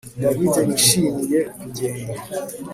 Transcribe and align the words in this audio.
David 0.21 0.53
ntiyishimiye 0.61 1.39
kugenda 1.59 2.11